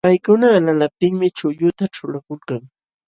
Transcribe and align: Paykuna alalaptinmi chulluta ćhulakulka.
Paykuna 0.05 0.47
alalaptinmi 0.57 1.27
chulluta 1.37 1.85
ćhulakulka. 1.95 2.55